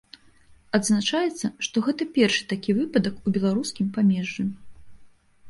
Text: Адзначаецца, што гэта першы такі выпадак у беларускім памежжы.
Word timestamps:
Адзначаецца, 0.77 1.51
што 1.67 1.83
гэта 1.89 2.07
першы 2.15 2.43
такі 2.55 2.75
выпадак 2.79 3.15
у 3.25 3.35
беларускім 3.37 3.87
памежжы. 4.01 4.43